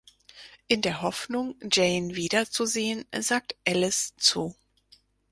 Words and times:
In 0.67 0.81
der 0.81 1.03
Hoffnung, 1.03 1.59
Jane 1.61 2.15
wiederzusehen, 2.15 3.05
sagt 3.19 3.55
Ellis 3.65 4.15
zu. 4.17 4.55